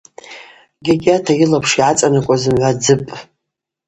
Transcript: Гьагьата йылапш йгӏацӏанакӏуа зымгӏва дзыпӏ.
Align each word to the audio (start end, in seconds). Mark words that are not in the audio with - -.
Гьагьата 0.85 1.31
йылапш 1.39 1.71
йгӏацӏанакӏуа 1.75 2.35
зымгӏва 2.41 2.69
дзыпӏ. 2.77 3.11